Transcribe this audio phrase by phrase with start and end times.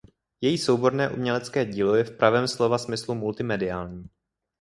[0.41, 4.09] Její souborné umělecké dílo je v pravém slova smyslu multimediální.